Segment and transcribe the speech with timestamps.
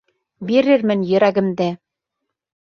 [0.51, 1.71] Бирермен йөрәгемде.